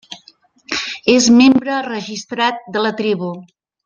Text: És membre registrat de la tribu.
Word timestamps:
És 1.15 1.27
membre 1.35 1.75
registrat 1.91 2.65
de 2.77 2.83
la 2.87 2.93
tribu. 3.03 3.31